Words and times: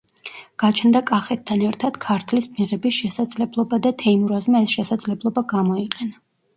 გაჩნდა 0.61 1.01
კახეთთან 1.09 1.61
ერთად 1.67 2.01
ქართლის 2.07 2.49
მიღების 2.57 2.97
შესაძლებლობა 3.03 3.83
და 3.87 3.95
თეიმურაზმა 4.03 4.67
ეს 4.67 4.77
შესაძლებლობა 4.79 5.49
გამოიყენა. 5.57 6.23